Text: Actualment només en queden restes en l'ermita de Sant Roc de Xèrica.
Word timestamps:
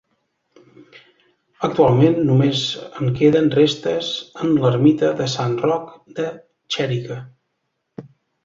Actualment 1.67 2.17
només 2.29 2.63
en 2.85 3.11
queden 3.21 3.51
restes 3.57 4.11
en 4.47 4.57
l'ermita 4.65 5.13
de 5.23 5.31
Sant 5.37 5.57
Roc 5.69 5.95
de 6.21 6.27
Xèrica. 6.79 7.21